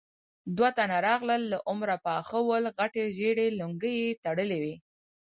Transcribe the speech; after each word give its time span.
دوه 0.57 0.69
تنه 0.77 0.97
راغلل، 1.07 1.41
له 1.51 1.57
عمره 1.69 1.95
پاخه 2.05 2.39
ول، 2.49 2.65
غټې 2.77 3.03
ژېړې 3.17 3.47
لونګۍ 3.59 3.95
يې 4.03 4.17
تړلې 4.25 4.57
وې. 4.63 4.75